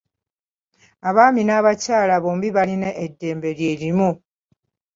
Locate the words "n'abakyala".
1.45-2.15